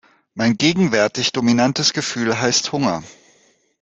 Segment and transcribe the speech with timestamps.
[0.33, 3.03] Mein gegenwärtig dominantes Gefühl heißt Hunger.